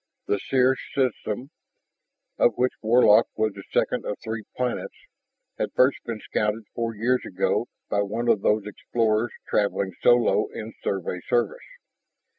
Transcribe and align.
The 0.25 0.39
Circe 0.39 0.79
system, 0.95 1.51
of 2.39 2.53
which 2.55 2.73
Warlock 2.81 3.27
was 3.37 3.53
the 3.53 3.61
second 3.71 4.03
of 4.03 4.15
three 4.23 4.43
planets, 4.57 4.95
had 5.59 5.71
first 5.73 5.99
been 6.05 6.19
scouted 6.21 6.63
four 6.73 6.95
years 6.95 7.21
ago 7.23 7.67
by 7.87 8.01
one 8.01 8.27
of 8.27 8.41
those 8.41 8.65
explorers 8.65 9.31
traveling 9.47 9.93
solo 10.01 10.47
in 10.47 10.73
Survey 10.83 11.19
service. 11.29 11.67